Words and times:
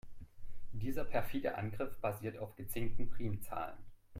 Dieser 0.71 1.03
perfide 1.05 1.59
Angriff 1.59 1.95
basiert 1.99 2.39
auf 2.39 2.55
gezinkten 2.55 3.07
Primzahlen. 3.11 3.77